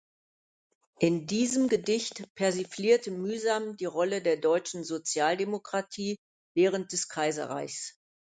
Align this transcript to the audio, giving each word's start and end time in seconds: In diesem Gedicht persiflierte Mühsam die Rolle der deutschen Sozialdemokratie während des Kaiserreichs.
In 0.97 1.27
diesem 1.27 1.67
Gedicht 1.67 2.27
persiflierte 2.33 3.11
Mühsam 3.11 3.77
die 3.77 3.85
Rolle 3.85 4.23
der 4.23 4.35
deutschen 4.35 4.83
Sozialdemokratie 4.83 6.17
während 6.55 6.91
des 6.91 7.07
Kaiserreichs. 7.07 7.99